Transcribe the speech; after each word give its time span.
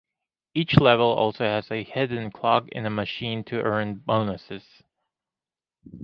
Each 0.55 0.77
level 0.79 1.05
also 1.11 1.43
has 1.45 1.69
a 1.69 1.83
hidden 1.83 2.31
clock 2.31 2.67
in 2.69 2.91
machine 2.95 3.43
to 3.43 3.61
earn 3.61 3.97
bonuses. 3.97 4.81